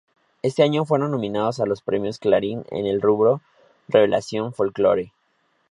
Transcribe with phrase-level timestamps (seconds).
[0.41, 3.41] Ese año fueron nominados a los Premios Clarín en el rubro
[3.87, 5.13] "revelación folklore".